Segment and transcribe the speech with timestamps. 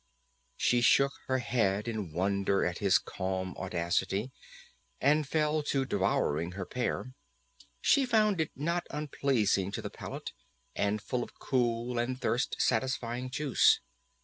[0.57, 4.31] She shook her head in wonder at his calm audacity,
[4.99, 7.13] and fell to devouring her pear.
[7.81, 10.33] She found it not unpleasing to the palate,
[10.75, 13.79] and full of cool and thirst satisfying juice.